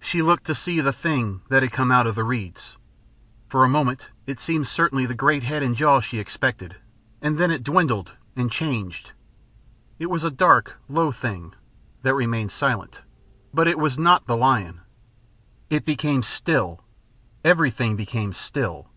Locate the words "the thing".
0.80-1.42